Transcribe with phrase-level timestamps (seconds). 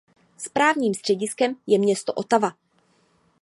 [0.37, 2.53] Správním střediskem je město Ottawa.